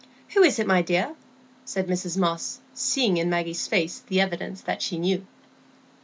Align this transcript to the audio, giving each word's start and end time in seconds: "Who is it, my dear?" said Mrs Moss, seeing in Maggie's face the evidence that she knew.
"Who 0.29 0.41
is 0.41 0.57
it, 0.57 0.65
my 0.65 0.81
dear?" 0.81 1.13
said 1.63 1.85
Mrs 1.85 2.17
Moss, 2.17 2.59
seeing 2.73 3.17
in 3.17 3.29
Maggie's 3.29 3.67
face 3.67 3.99
the 3.99 4.19
evidence 4.19 4.61
that 4.61 4.81
she 4.81 4.97
knew. 4.97 5.27